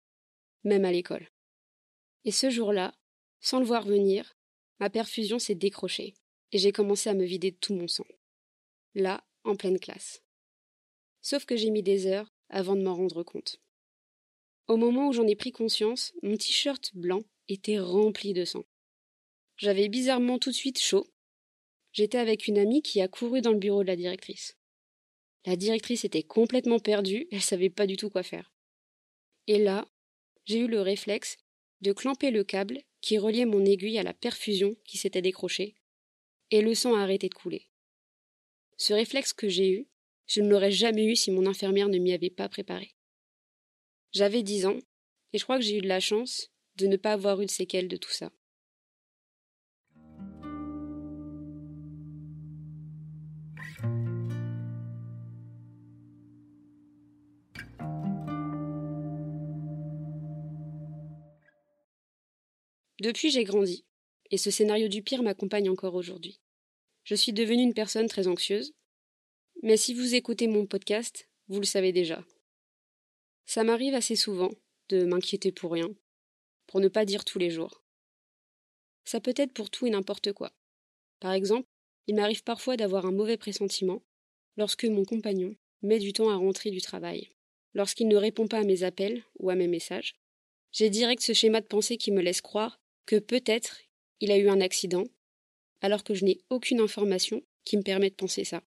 même 0.64 0.86
à 0.86 0.92
l'école. 0.92 1.30
Et 2.24 2.32
ce 2.32 2.50
jour-là, 2.50 2.94
sans 3.40 3.60
le 3.60 3.66
voir 3.66 3.86
venir, 3.86 4.36
ma 4.80 4.90
perfusion 4.90 5.40
s'est 5.40 5.56
décrochée 5.56 6.14
et 6.52 6.58
j'ai 6.58 6.72
commencé 6.72 7.10
à 7.10 7.14
me 7.14 7.26
vider 7.26 7.52
de 7.52 7.58
tout 7.58 7.74
mon 7.74 7.88
sang. 7.88 8.06
Là, 8.94 9.24
en 9.44 9.56
pleine 9.56 9.80
classe. 9.80 10.22
Sauf 11.22 11.46
que 11.46 11.56
j'ai 11.56 11.72
mis 11.72 11.84
des 11.84 12.08
heures 12.08 12.32
avant 12.50 12.76
de 12.76 12.84
m'en 12.84 12.96
rendre 12.96 13.24
compte. 13.24 13.60
Au 14.68 14.78
moment 14.78 15.10
où 15.10 15.14
j'en 15.14 15.28
ai 15.28 15.36
pris 15.36 15.52
conscience, 15.52 16.14
mon 16.24 16.38
t-shirt 16.38 16.92
blanc 16.96 17.24
était 17.48 17.80
rempli 17.80 18.34
de 18.34 18.46
sang. 18.46 18.64
J'avais 19.58 19.90
bizarrement 19.90 20.40
tout 20.40 20.50
de 20.50 20.56
suite 20.56 20.80
chaud. 20.80 21.08
J'étais 21.92 22.18
avec 22.18 22.48
une 22.48 22.58
amie 22.58 22.82
qui 22.82 23.02
a 23.02 23.08
couru 23.08 23.42
dans 23.42 23.52
le 23.52 23.60
bureau 23.60 23.84
de 23.84 23.88
la 23.88 23.96
directrice. 23.96 24.58
La 25.46 25.56
directrice 25.56 26.06
était 26.06 26.24
complètement 26.24 26.80
perdue, 26.80 27.28
elle 27.32 27.42
savait 27.42 27.70
pas 27.70 27.86
du 27.86 27.98
tout 27.98 28.10
quoi 28.10 28.24
faire. 28.24 28.52
Et 29.48 29.60
là, 29.60 29.88
j'ai 30.46 30.60
eu 30.60 30.68
le 30.68 30.82
réflexe 30.82 31.38
de 31.82 31.94
clamper 31.94 32.32
le 32.32 32.44
câble 32.44 32.82
qui 33.02 33.20
reliait 33.20 33.46
mon 33.46 33.64
aiguille 33.64 34.00
à 34.00 34.04
la 34.04 34.14
perfusion 34.14 34.76
qui 34.86 34.98
s'était 34.98 35.22
décrochée, 35.22 35.76
et 36.50 36.62
le 36.62 36.74
sang 36.74 36.96
a 36.96 37.02
arrêté 37.02 37.30
de 37.30 37.36
couler. 37.36 37.70
Ce 38.78 38.94
réflexe 38.94 39.34
que 39.34 39.48
j'ai 39.48 39.70
eu, 39.70 39.88
je 40.28 40.42
ne 40.42 40.50
l'aurais 40.50 40.72
jamais 40.72 41.06
eu 41.06 41.16
si 41.16 41.30
mon 41.30 41.46
infirmière 41.46 41.90
ne 41.90 42.00
m'y 42.00 42.14
avait 42.14 42.32
pas 42.32 42.50
préparé. 42.50 42.96
J'avais 44.12 44.42
dix 44.42 44.66
ans, 44.66 44.80
et 45.34 45.38
je 45.38 45.44
crois 45.44 45.58
que 45.58 45.64
j'ai 45.64 45.78
eu 45.78 45.82
de 45.82 45.88
la 45.88 46.00
chance 46.00 46.50
de 46.78 46.88
ne 46.88 46.98
pas 46.98 47.14
avoir 47.14 47.42
eu 47.42 47.46
de 47.46 47.52
séquelles 47.52 47.88
de 47.88 47.98
tout 47.98 48.12
ça. 48.12 48.32
Depuis, 63.06 63.30
j'ai 63.30 63.44
grandi, 63.44 63.86
et 64.32 64.38
ce 64.40 64.50
scénario 64.50 64.88
du 64.88 65.04
pire 65.04 65.22
m'accompagne 65.22 65.70
encore 65.70 65.94
aujourd'hui. 65.94 66.42
Je 67.04 67.14
suis 67.14 67.34
devenue 67.34 67.62
une 67.62 67.76
personne 67.76 68.08
très 68.08 68.26
anxieuse, 68.26 68.74
Mais 69.62 69.78
si 69.78 69.94
vous 69.94 70.16
écoutez 70.16 70.48
mon 70.48 70.66
podcast, 70.66 71.30
vous 71.48 71.60
le 71.60 71.68
savez 71.68 71.92
déjà. 71.92 72.26
Ça 73.46 73.64
m'arrive 73.64 73.94
assez 73.94 74.16
souvent 74.16 74.50
de 74.90 75.06
m'inquiéter 75.06 75.52
pour 75.52 75.74
rien, 75.74 75.94
pour 76.66 76.80
ne 76.80 76.88
pas 76.88 77.06
dire 77.06 77.26
tous 77.26 77.38
les 77.38 77.52
jours. 77.52 77.84
Ça 79.04 79.20
peut 79.20 79.36
être 79.38 79.54
pour 79.54 79.70
tout 79.70 79.86
et 79.86 79.92
n'importe 79.92 80.34
quoi. 80.34 80.52
Par 81.20 81.34
exemple, 81.34 81.70
il 82.08 82.16
m'arrive 82.16 82.42
parfois 82.42 82.76
d'avoir 82.76 83.06
un 83.06 83.12
mauvais 83.12 83.38
pressentiment 83.38 84.02
lorsque 84.58 84.86
mon 84.86 85.06
compagnon 85.06 85.56
met 85.84 86.00
du 86.00 86.12
temps 86.12 86.32
à 86.32 86.38
rentrer 86.38 86.72
du 86.72 86.82
travail, 86.82 87.30
lorsqu'il 87.76 88.08
ne 88.08 88.18
répond 88.18 88.48
pas 88.48 88.62
à 88.62 88.64
mes 88.64 88.82
appels 88.82 89.24
ou 89.38 89.52
à 89.52 89.56
mes 89.56 89.68
messages. 89.68 90.16
J'ai 90.72 90.90
direct 90.90 91.22
ce 91.22 91.34
schéma 91.34 91.62
de 91.62 91.68
pensée 91.68 91.98
qui 91.98 92.12
me 92.12 92.24
laisse 92.24 92.42
croire 92.42 92.80
que 93.06 93.18
peut-être 93.18 93.82
il 94.20 94.32
a 94.32 94.38
eu 94.38 94.50
un 94.50 94.62
accident, 94.62 95.04
alors 95.82 96.04
que 96.04 96.14
je 96.14 96.26
n'ai 96.26 96.40
aucune 96.50 96.80
information 96.80 97.44
qui 97.64 97.78
me 97.78 97.84
permet 97.84 98.10
de 98.10 98.16
penser 98.16 98.44
ça. 98.44 98.64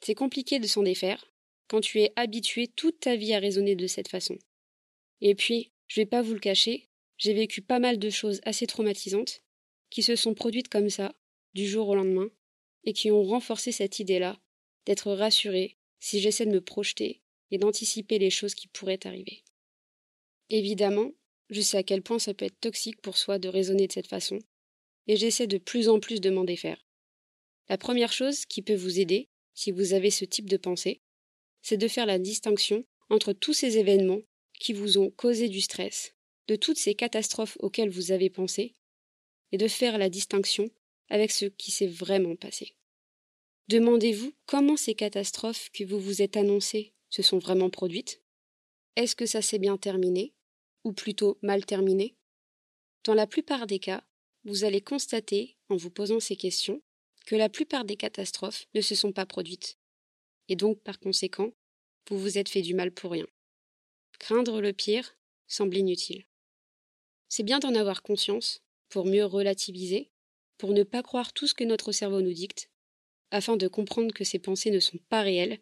C'est 0.00 0.14
compliqué 0.14 0.58
de 0.58 0.66
s'en 0.66 0.82
défaire 0.82 1.32
quand 1.68 1.80
tu 1.80 2.00
es 2.00 2.12
habitué 2.16 2.68
toute 2.68 3.00
ta 3.00 3.16
vie 3.16 3.34
à 3.34 3.38
raisonner 3.38 3.74
de 3.74 3.86
cette 3.86 4.08
façon. 4.08 4.38
Et 5.20 5.34
puis, 5.34 5.72
je 5.88 6.00
vais 6.00 6.06
pas 6.06 6.22
vous 6.22 6.34
le 6.34 6.40
cacher, 6.40 6.88
j'ai 7.18 7.32
vécu 7.32 7.62
pas 7.62 7.78
mal 7.78 7.98
de 7.98 8.10
choses 8.10 8.40
assez 8.44 8.66
traumatisantes 8.66 9.42
qui 9.90 10.02
se 10.02 10.16
sont 10.16 10.34
produites 10.34 10.68
comme 10.68 10.90
ça, 10.90 11.14
du 11.54 11.66
jour 11.66 11.88
au 11.88 11.94
lendemain, 11.94 12.28
et 12.84 12.92
qui 12.92 13.10
ont 13.10 13.22
renforcé 13.22 13.72
cette 13.72 13.98
idée-là 13.98 14.38
d'être 14.84 15.12
rassuré 15.12 15.76
si 15.98 16.20
j'essaie 16.20 16.46
de 16.46 16.52
me 16.52 16.60
projeter 16.60 17.22
et 17.50 17.58
d'anticiper 17.58 18.18
les 18.18 18.30
choses 18.30 18.54
qui 18.54 18.68
pourraient 18.68 19.06
arriver. 19.06 19.42
Évidemment, 20.50 21.12
je 21.50 21.60
sais 21.60 21.78
à 21.78 21.82
quel 21.82 22.02
point 22.02 22.18
ça 22.18 22.34
peut 22.34 22.44
être 22.44 22.60
toxique 22.60 23.00
pour 23.00 23.16
soi 23.16 23.38
de 23.38 23.48
raisonner 23.48 23.86
de 23.86 23.92
cette 23.92 24.08
façon, 24.08 24.38
et 25.06 25.16
j'essaie 25.16 25.46
de 25.46 25.58
plus 25.58 25.88
en 25.88 26.00
plus 26.00 26.20
de 26.20 26.30
m'en 26.30 26.44
défaire. 26.44 26.84
La 27.68 27.78
première 27.78 28.12
chose 28.12 28.46
qui 28.46 28.62
peut 28.62 28.74
vous 28.74 29.00
aider, 29.00 29.28
si 29.54 29.70
vous 29.70 29.92
avez 29.92 30.10
ce 30.10 30.24
type 30.24 30.48
de 30.48 30.56
pensée, 30.56 31.00
c'est 31.62 31.76
de 31.76 31.88
faire 31.88 32.06
la 32.06 32.18
distinction 32.18 32.84
entre 33.10 33.32
tous 33.32 33.52
ces 33.52 33.78
événements 33.78 34.22
qui 34.58 34.72
vous 34.72 34.98
ont 34.98 35.10
causé 35.10 35.48
du 35.48 35.60
stress, 35.60 36.14
de 36.48 36.56
toutes 36.56 36.78
ces 36.78 36.94
catastrophes 36.94 37.56
auxquelles 37.60 37.90
vous 37.90 38.12
avez 38.12 38.30
pensé, 38.30 38.74
et 39.52 39.58
de 39.58 39.68
faire 39.68 39.98
la 39.98 40.08
distinction 40.08 40.68
avec 41.08 41.30
ce 41.30 41.46
qui 41.46 41.70
s'est 41.70 41.86
vraiment 41.86 42.36
passé. 42.36 42.74
Demandez-vous 43.68 44.32
comment 44.46 44.76
ces 44.76 44.94
catastrophes 44.94 45.70
que 45.70 45.84
vous 45.84 45.98
vous 45.98 46.22
êtes 46.22 46.36
annoncées 46.36 46.92
se 47.10 47.22
sont 47.22 47.38
vraiment 47.38 47.70
produites 47.70 48.22
Est-ce 48.94 49.16
que 49.16 49.26
ça 49.26 49.42
s'est 49.42 49.58
bien 49.58 49.76
terminé? 49.76 50.35
Ou 50.86 50.92
plutôt 50.92 51.36
mal 51.42 51.66
terminé? 51.66 52.14
Dans 53.02 53.14
la 53.14 53.26
plupart 53.26 53.66
des 53.66 53.80
cas, 53.80 54.04
vous 54.44 54.62
allez 54.62 54.80
constater, 54.80 55.56
en 55.68 55.74
vous 55.74 55.90
posant 55.90 56.20
ces 56.20 56.36
questions, 56.36 56.80
que 57.26 57.34
la 57.34 57.48
plupart 57.48 57.84
des 57.84 57.96
catastrophes 57.96 58.66
ne 58.72 58.80
se 58.80 58.94
sont 58.94 59.10
pas 59.10 59.26
produites. 59.26 59.78
Et 60.48 60.54
donc, 60.54 60.80
par 60.84 61.00
conséquent, 61.00 61.50
vous 62.08 62.20
vous 62.20 62.38
êtes 62.38 62.48
fait 62.48 62.62
du 62.62 62.72
mal 62.72 62.92
pour 62.92 63.10
rien. 63.10 63.26
Craindre 64.20 64.60
le 64.60 64.72
pire 64.72 65.16
semble 65.48 65.76
inutile. 65.76 66.24
C'est 67.28 67.42
bien 67.42 67.58
d'en 67.58 67.74
avoir 67.74 68.04
conscience 68.04 68.62
pour 68.88 69.06
mieux 69.06 69.24
relativiser, 69.24 70.12
pour 70.56 70.72
ne 70.72 70.84
pas 70.84 71.02
croire 71.02 71.32
tout 71.32 71.48
ce 71.48 71.54
que 71.54 71.64
notre 71.64 71.90
cerveau 71.90 72.20
nous 72.20 72.32
dicte, 72.32 72.70
afin 73.32 73.56
de 73.56 73.66
comprendre 73.66 74.14
que 74.14 74.22
ces 74.22 74.38
pensées 74.38 74.70
ne 74.70 74.78
sont 74.78 74.98
pas 75.08 75.22
réelles, 75.22 75.58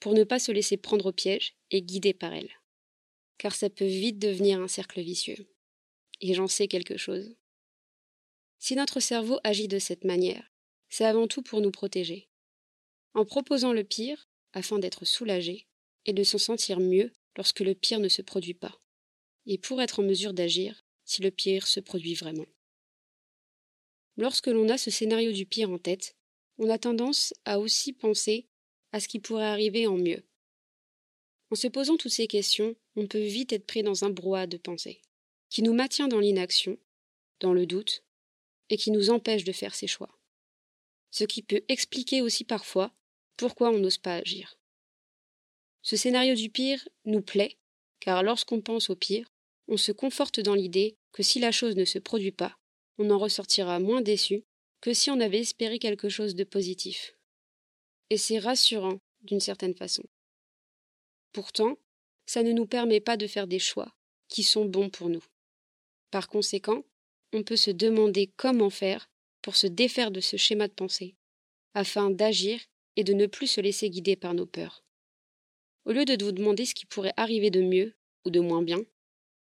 pour 0.00 0.14
ne 0.14 0.24
pas 0.24 0.38
se 0.38 0.50
laisser 0.50 0.78
prendre 0.78 1.04
au 1.04 1.12
piège 1.12 1.58
et 1.70 1.82
guider 1.82 2.14
par 2.14 2.32
elles. 2.32 2.54
Car 3.38 3.54
ça 3.54 3.70
peut 3.70 3.84
vite 3.84 4.18
devenir 4.18 4.60
un 4.60 4.68
cercle 4.68 5.00
vicieux. 5.00 5.48
Et 6.20 6.34
j'en 6.34 6.48
sais 6.48 6.68
quelque 6.68 6.96
chose. 6.96 7.36
Si 8.58 8.74
notre 8.74 9.00
cerveau 9.00 9.38
agit 9.44 9.68
de 9.68 9.78
cette 9.78 10.04
manière, 10.04 10.52
c'est 10.88 11.04
avant 11.04 11.26
tout 11.26 11.42
pour 11.42 11.60
nous 11.60 11.70
protéger. 11.70 12.28
En 13.14 13.24
proposant 13.24 13.72
le 13.72 13.84
pire, 13.84 14.28
afin 14.52 14.78
d'être 14.78 15.04
soulagé, 15.04 15.66
et 16.06 16.12
de 16.12 16.22
s'en 16.22 16.38
sentir 16.38 16.80
mieux 16.80 17.12
lorsque 17.36 17.60
le 17.60 17.74
pire 17.74 18.00
ne 18.00 18.08
se 18.08 18.22
produit 18.22 18.54
pas, 18.54 18.80
et 19.44 19.58
pour 19.58 19.82
être 19.82 20.00
en 20.00 20.02
mesure 20.02 20.32
d'agir 20.32 20.84
si 21.04 21.22
le 21.22 21.30
pire 21.30 21.66
se 21.66 21.80
produit 21.80 22.14
vraiment. 22.14 22.46
Lorsque 24.16 24.46
l'on 24.46 24.68
a 24.68 24.78
ce 24.78 24.90
scénario 24.90 25.32
du 25.32 25.46
pire 25.46 25.70
en 25.70 25.78
tête, 25.78 26.16
on 26.58 26.70
a 26.70 26.78
tendance 26.78 27.34
à 27.44 27.60
aussi 27.60 27.92
penser 27.92 28.48
à 28.92 29.00
ce 29.00 29.08
qui 29.08 29.20
pourrait 29.20 29.44
arriver 29.44 29.86
en 29.86 29.98
mieux. 29.98 30.25
En 31.50 31.54
se 31.54 31.68
posant 31.68 31.96
toutes 31.96 32.12
ces 32.12 32.26
questions, 32.26 32.74
on 32.96 33.06
peut 33.06 33.24
vite 33.24 33.52
être 33.52 33.66
pris 33.66 33.82
dans 33.82 34.04
un 34.04 34.10
brouhaha 34.10 34.46
de 34.46 34.56
pensée, 34.56 35.00
qui 35.48 35.62
nous 35.62 35.74
maintient 35.74 36.08
dans 36.08 36.18
l'inaction, 36.18 36.78
dans 37.40 37.52
le 37.52 37.66
doute, 37.66 38.02
et 38.68 38.76
qui 38.76 38.90
nous 38.90 39.10
empêche 39.10 39.44
de 39.44 39.52
faire 39.52 39.74
ses 39.74 39.86
choix. 39.86 40.18
Ce 41.10 41.24
qui 41.24 41.42
peut 41.42 41.62
expliquer 41.68 42.20
aussi 42.20 42.44
parfois 42.44 42.92
pourquoi 43.36 43.70
on 43.70 43.78
n'ose 43.78 43.98
pas 43.98 44.16
agir. 44.16 44.58
Ce 45.82 45.96
scénario 45.96 46.34
du 46.34 46.50
pire 46.50 46.88
nous 47.04 47.22
plaît, 47.22 47.56
car 48.00 48.22
lorsqu'on 48.22 48.60
pense 48.60 48.90
au 48.90 48.96
pire, 48.96 49.32
on 49.68 49.76
se 49.76 49.92
conforte 49.92 50.40
dans 50.40 50.54
l'idée 50.54 50.96
que 51.12 51.22
si 51.22 51.38
la 51.38 51.52
chose 51.52 51.76
ne 51.76 51.84
se 51.84 51.98
produit 51.98 52.32
pas, 52.32 52.56
on 52.98 53.10
en 53.10 53.18
ressortira 53.18 53.78
moins 53.78 54.00
déçu 54.00 54.44
que 54.80 54.92
si 54.92 55.10
on 55.10 55.20
avait 55.20 55.40
espéré 55.40 55.78
quelque 55.78 56.08
chose 56.08 56.34
de 56.34 56.44
positif. 56.44 57.14
Et 58.10 58.16
c'est 58.16 58.38
rassurant 58.38 58.98
d'une 59.22 59.40
certaine 59.40 59.74
façon. 59.74 60.04
Pourtant, 61.36 61.76
ça 62.24 62.42
ne 62.42 62.52
nous 62.52 62.64
permet 62.64 62.98
pas 62.98 63.18
de 63.18 63.26
faire 63.26 63.46
des 63.46 63.58
choix 63.58 63.94
qui 64.26 64.42
sont 64.42 64.64
bons 64.64 64.88
pour 64.88 65.10
nous. 65.10 65.22
Par 66.10 66.28
conséquent, 66.28 66.82
on 67.34 67.42
peut 67.42 67.56
se 67.56 67.70
demander 67.70 68.32
comment 68.38 68.70
faire 68.70 69.10
pour 69.42 69.54
se 69.54 69.66
défaire 69.66 70.10
de 70.10 70.20
ce 70.20 70.38
schéma 70.38 70.66
de 70.66 70.72
pensée, 70.72 71.14
afin 71.74 72.08
d'agir 72.08 72.58
et 72.96 73.04
de 73.04 73.12
ne 73.12 73.26
plus 73.26 73.48
se 73.48 73.60
laisser 73.60 73.90
guider 73.90 74.16
par 74.16 74.32
nos 74.32 74.46
peurs. 74.46 74.82
Au 75.84 75.92
lieu 75.92 76.06
de 76.06 76.24
vous 76.24 76.32
demander 76.32 76.64
ce 76.64 76.74
qui 76.74 76.86
pourrait 76.86 77.12
arriver 77.18 77.50
de 77.50 77.60
mieux 77.60 77.94
ou 78.24 78.30
de 78.30 78.40
moins 78.40 78.62
bien, 78.62 78.80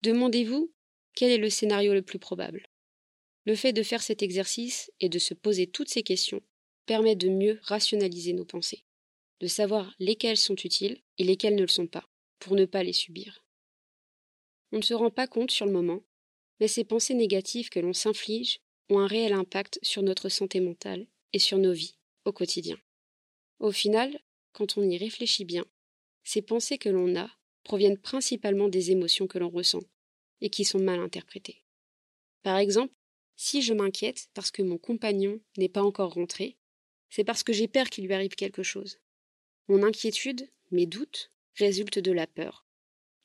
demandez-vous 0.03 0.73
quel 1.17 1.33
est 1.33 1.39
le 1.39 1.51
scénario 1.51 1.93
le 1.93 2.03
plus 2.03 2.21
probable. 2.21 2.69
Le 3.47 3.57
fait 3.57 3.73
de 3.73 3.83
faire 3.83 4.05
cet 4.05 4.23
exercice 4.23 4.93
et 5.01 5.09
de 5.09 5.19
se 5.19 5.35
poser 5.35 5.67
toutes 5.67 5.91
ces 5.91 6.05
questions 6.05 6.41
permet 6.87 7.17
de 7.17 7.29
mieux 7.29 7.59
rationaliser 7.65 8.33
nos 8.33 8.45
pensées, 8.45 8.85
de 9.41 9.47
savoir 9.47 9.95
lesquelles 9.99 10.37
sont 10.37 10.55
utiles 10.55 11.01
et 11.19 11.25
lesquelles 11.25 11.55
ne 11.55 11.63
le 11.63 11.69
sont 11.69 11.87
pas, 11.87 12.09
pour 12.39 12.55
ne 12.55 12.67
pas 12.67 12.83
les 12.83 12.93
subir. 12.93 13.45
On 14.73 14.77
ne 14.77 14.83
se 14.83 14.95
rend 14.95 15.11
pas 15.11 15.27
compte 15.27 15.51
sur 15.51 15.67
le 15.67 15.73
moment, 15.73 16.03
mais 16.61 16.69
ces 16.69 16.85
pensées 16.85 17.15
négatives 17.15 17.71
que 17.71 17.81
l'on 17.81 17.93
s'inflige 17.93 18.61
ont 18.91 18.99
un 18.99 19.07
réel 19.07 19.33
impact 19.33 19.79
sur 19.83 20.03
notre 20.03 20.29
santé 20.29 20.61
mentale 20.61 21.07
et 21.33 21.39
sur 21.39 21.59
nos 21.59 21.73
vies 21.73 21.97
au 22.25 22.33
quotidien. 22.33 22.79
Au 23.59 23.73
final, 23.73 24.21
quand 24.53 24.77
on 24.77 24.83
y 24.83 24.99
réfléchit 24.99 25.45
bien, 25.45 25.65
ces 26.25 26.43
pensées 26.43 26.79
que 26.79 26.89
l'on 26.89 27.17
a 27.17 27.31
proviennent 27.65 27.99
principalement 27.99 28.69
des 28.69 28.91
émotions 28.91 29.27
que 29.27 29.39
l'on 29.39 29.51
ressent 29.51 29.83
et 30.41 30.51
qui 30.51 30.65
sont 30.65 30.79
mal 30.79 31.01
interprétées. 31.01 31.63
Par 32.43 32.57
exemple, 32.57 32.95
si 33.37 33.63
je 33.63 33.75
m'inquiète 33.75 34.29
parce 34.35 34.51
que 34.51 34.63
mon 34.63 34.79
compagnon 34.79 35.41
n'est 35.57 35.69
pas 35.69 35.83
encore 35.83 36.15
rentré, 36.15 36.57
c'est 37.09 37.25
parce 37.25 37.43
que 37.43 37.53
j'ai 37.53 37.69
peur 37.69 37.89
qu'il 37.89 38.07
lui 38.07 38.15
arrive 38.15 38.35
quelque 38.35 38.63
chose. 38.63 38.99
Mon 39.69 39.83
inquiétude, 39.83 40.49
mes 40.71 40.87
doutes, 40.87 41.31
résultent 41.57 41.99
de 41.99 42.13
la 42.13 42.27
peur. 42.27 42.67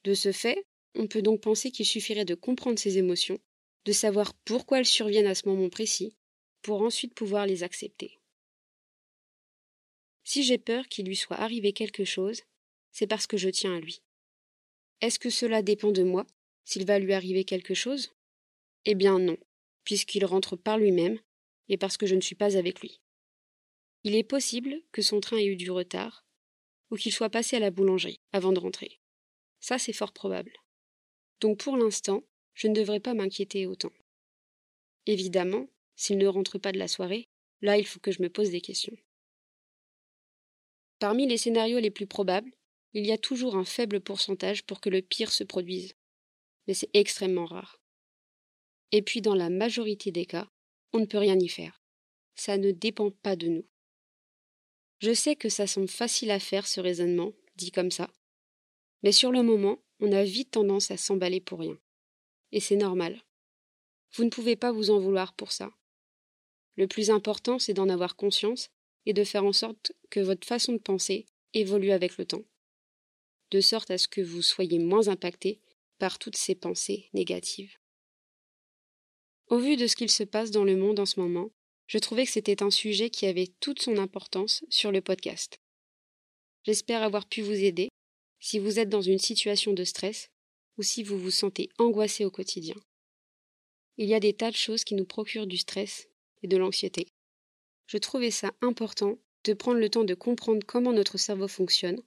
De 0.03 0.13
ce 0.13 0.31
fait, 0.31 0.65
on 0.95 1.07
peut 1.07 1.21
donc 1.21 1.41
penser 1.41 1.71
qu'il 1.71 1.85
suffirait 1.85 2.25
de 2.25 2.35
comprendre 2.35 2.79
ses 2.79 2.97
émotions, 2.97 3.39
de 3.85 3.91
savoir 3.91 4.33
pourquoi 4.33 4.79
elles 4.79 4.85
surviennent 4.85 5.27
à 5.27 5.35
ce 5.35 5.47
moment 5.47 5.69
précis, 5.69 6.15
pour 6.61 6.81
ensuite 6.81 7.13
pouvoir 7.13 7.45
les 7.45 7.63
accepter. 7.63 8.19
Si 10.23 10.43
j'ai 10.43 10.57
peur 10.57 10.87
qu'il 10.87 11.05
lui 11.05 11.15
soit 11.15 11.37
arrivé 11.37 11.73
quelque 11.73 12.05
chose, 12.05 12.41
c'est 12.91 13.07
parce 13.07 13.27
que 13.27 13.37
je 13.37 13.49
tiens 13.49 13.75
à 13.75 13.79
lui. 13.79 14.01
Est-ce 15.01 15.19
que 15.19 15.29
cela 15.29 15.61
dépend 15.61 15.91
de 15.91 16.03
moi, 16.03 16.25
s'il 16.63 16.85
va 16.85 16.97
lui 16.97 17.13
arriver 17.13 17.43
quelque 17.43 17.75
chose? 17.75 18.13
Eh 18.85 18.95
bien 18.95 19.19
non, 19.19 19.37
puisqu'il 19.83 20.25
rentre 20.25 20.55
par 20.55 20.77
lui-même, 20.77 21.19
et 21.69 21.77
parce 21.77 21.97
que 21.97 22.07
je 22.07 22.15
ne 22.15 22.21
suis 22.21 22.35
pas 22.35 22.57
avec 22.57 22.81
lui. 22.81 23.01
Il 24.03 24.15
est 24.15 24.23
possible 24.23 24.81
que 24.91 25.01
son 25.01 25.19
train 25.19 25.37
ait 25.37 25.45
eu 25.45 25.55
du 25.55 25.69
retard, 25.69 26.24
ou 26.91 26.95
qu'il 26.95 27.11
soit 27.11 27.29
passé 27.29 27.55
à 27.55 27.59
la 27.59 27.71
boulangerie 27.71 28.19
avant 28.31 28.53
de 28.53 28.59
rentrer. 28.59 28.99
Ça, 29.59 29.77
c'est 29.77 29.93
fort 29.93 30.13
probable. 30.13 30.53
Donc 31.41 31.59
pour 31.59 31.77
l'instant, 31.77 32.23
je 32.53 32.67
ne 32.67 32.73
devrais 32.73 32.99
pas 32.99 33.13
m'inquiéter 33.13 33.65
autant. 33.65 33.91
Évidemment, 35.05 35.67
s'il 35.95 36.17
ne 36.17 36.27
rentre 36.27 36.57
pas 36.57 36.71
de 36.71 36.79
la 36.79 36.87
soirée, 36.87 37.27
là 37.61 37.77
il 37.77 37.85
faut 37.85 37.99
que 37.99 38.11
je 38.11 38.21
me 38.21 38.29
pose 38.29 38.49
des 38.51 38.61
questions. 38.61 38.95
Parmi 40.99 41.27
les 41.27 41.37
scénarios 41.37 41.79
les 41.79 41.91
plus 41.91 42.07
probables, 42.07 42.51
il 42.93 43.05
y 43.05 43.11
a 43.11 43.17
toujours 43.17 43.57
un 43.57 43.65
faible 43.65 43.99
pourcentage 43.99 44.63
pour 44.63 44.79
que 44.79 44.89
le 44.89 45.01
pire 45.01 45.31
se 45.31 45.43
produise. 45.43 45.95
Mais 46.67 46.73
c'est 46.73 46.89
extrêmement 46.93 47.45
rare. 47.45 47.81
Et 48.91 49.01
puis 49.01 49.21
dans 49.21 49.35
la 49.35 49.49
majorité 49.49 50.11
des 50.11 50.25
cas, 50.25 50.49
on 50.93 50.99
ne 50.99 51.05
peut 51.05 51.17
rien 51.17 51.37
y 51.37 51.49
faire. 51.49 51.83
Ça 52.35 52.57
ne 52.57 52.71
dépend 52.71 53.11
pas 53.11 53.35
de 53.35 53.47
nous. 53.47 53.65
Je 54.99 55.13
sais 55.13 55.35
que 55.35 55.49
ça 55.49 55.67
semble 55.67 55.87
facile 55.87 56.31
à 56.31 56.39
faire 56.39 56.67
ce 56.67 56.79
raisonnement, 56.79 57.33
dit 57.55 57.71
comme 57.71 57.91
ça. 57.91 58.09
Mais 59.03 59.11
sur 59.11 59.31
le 59.31 59.43
moment, 59.43 59.79
on 59.99 60.11
a 60.11 60.23
vite 60.23 60.51
tendance 60.51 60.91
à 60.91 60.97
s'emballer 60.97 61.41
pour 61.41 61.59
rien. 61.59 61.77
Et 62.51 62.59
c'est 62.59 62.75
normal. 62.75 63.21
Vous 64.13 64.23
ne 64.23 64.29
pouvez 64.29 64.55
pas 64.55 64.71
vous 64.71 64.89
en 64.91 64.99
vouloir 64.99 65.33
pour 65.33 65.51
ça. 65.51 65.71
Le 66.77 66.87
plus 66.87 67.09
important, 67.09 67.59
c'est 67.59 67.73
d'en 67.73 67.89
avoir 67.89 68.15
conscience 68.15 68.69
et 69.05 69.13
de 69.13 69.23
faire 69.23 69.45
en 69.45 69.53
sorte 69.53 69.91
que 70.09 70.19
votre 70.19 70.47
façon 70.47 70.73
de 70.73 70.77
penser 70.77 71.25
évolue 71.53 71.91
avec 71.91 72.17
le 72.17 72.25
temps, 72.25 72.43
de 73.51 73.61
sorte 73.61 73.91
à 73.91 73.97
ce 73.97 74.07
que 74.07 74.21
vous 74.21 74.41
soyez 74.41 74.79
moins 74.79 75.07
impacté 75.07 75.59
par 75.99 76.19
toutes 76.19 76.35
ces 76.35 76.55
pensées 76.55 77.09
négatives. 77.13 77.77
Au 79.47 79.59
vu 79.59 79.77
de 79.77 79.87
ce 79.87 79.95
qu'il 79.95 80.09
se 80.09 80.23
passe 80.23 80.51
dans 80.51 80.63
le 80.63 80.75
monde 80.75 80.99
en 80.99 81.05
ce 81.05 81.19
moment, 81.19 81.51
je 81.87 81.97
trouvais 81.97 82.25
que 82.25 82.31
c'était 82.31 82.63
un 82.63 82.71
sujet 82.71 83.09
qui 83.09 83.25
avait 83.25 83.51
toute 83.59 83.81
son 83.81 83.97
importance 83.97 84.63
sur 84.69 84.91
le 84.91 85.01
podcast. 85.01 85.59
J'espère 86.63 87.03
avoir 87.03 87.27
pu 87.27 87.41
vous 87.41 87.51
aider 87.51 87.89
si 88.39 88.59
vous 88.59 88.79
êtes 88.79 88.89
dans 88.89 89.01
une 89.01 89.19
situation 89.19 89.73
de 89.73 89.83
stress 89.83 90.29
ou 90.77 90.83
si 90.83 91.03
vous 91.03 91.17
vous 91.17 91.31
sentez 91.31 91.69
angoissé 91.77 92.25
au 92.25 92.31
quotidien. 92.31 92.75
Il 93.97 94.07
y 94.07 94.13
a 94.13 94.19
des 94.19 94.33
tas 94.33 94.51
de 94.51 94.55
choses 94.55 94.83
qui 94.83 94.95
nous 94.95 95.05
procurent 95.05 95.47
du 95.47 95.57
stress 95.57 96.07
et 96.41 96.47
de 96.47 96.57
l'anxiété. 96.57 97.07
Je 97.87 97.97
trouvais 97.97 98.31
ça 98.31 98.51
important 98.61 99.17
de 99.43 99.53
prendre 99.53 99.79
le 99.79 99.89
temps 99.89 100.03
de 100.03 100.15
comprendre 100.15 100.65
comment 100.65 100.91
notre 100.91 101.17
cerveau 101.17 101.47
fonctionne 101.47 102.01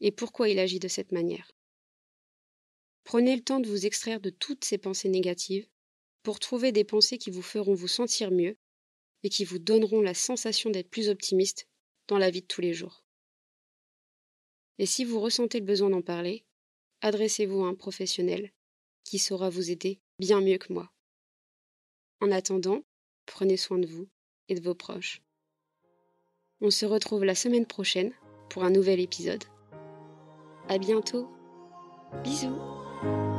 et 0.00 0.12
pourquoi 0.12 0.48
il 0.48 0.58
agit 0.58 0.78
de 0.78 0.88
cette 0.88 1.12
manière. 1.12 1.50
Prenez 3.04 3.36
le 3.36 3.42
temps 3.42 3.60
de 3.60 3.68
vous 3.68 3.86
extraire 3.86 4.20
de 4.20 4.30
toutes 4.30 4.64
ces 4.64 4.78
pensées 4.78 5.08
négatives 5.08 5.66
pour 6.22 6.40
trouver 6.40 6.72
des 6.72 6.84
pensées 6.84 7.18
qui 7.18 7.30
vous 7.30 7.42
feront 7.42 7.74
vous 7.74 7.88
sentir 7.88 8.30
mieux 8.30 8.56
et 9.24 9.28
qui 9.28 9.44
vous 9.44 9.58
donneront 9.58 10.02
la 10.02 10.14
sensation 10.14 10.70
d'être 10.70 10.90
plus 10.90 11.08
optimiste 11.08 11.66
dans 12.06 12.18
la 12.18 12.30
vie 12.30 12.42
de 12.42 12.46
tous 12.46 12.60
les 12.60 12.74
jours. 12.74 13.02
Et 14.78 14.86
si 14.86 15.04
vous 15.04 15.20
ressentez 15.20 15.58
le 15.58 15.66
besoin 15.66 15.90
d'en 15.90 16.02
parler, 16.02 16.44
adressez-vous 17.00 17.64
à 17.64 17.68
un 17.68 17.74
professionnel 17.74 18.52
qui 19.02 19.18
saura 19.18 19.50
vous 19.50 19.70
aider 19.70 20.00
bien 20.18 20.40
mieux 20.40 20.58
que 20.58 20.72
moi. 20.72 20.92
En 22.20 22.30
attendant, 22.30 22.82
prenez 23.26 23.56
soin 23.56 23.78
de 23.78 23.86
vous 23.86 24.08
et 24.48 24.54
de 24.54 24.62
vos 24.62 24.74
proches. 24.74 25.22
On 26.60 26.70
se 26.70 26.86
retrouve 26.86 27.24
la 27.24 27.34
semaine 27.34 27.66
prochaine 27.66 28.12
pour 28.50 28.64
un 28.64 28.70
nouvel 28.70 29.00
épisode. 29.00 29.44
À 30.68 30.78
bientôt. 30.78 31.28
Bisous. 32.22 33.33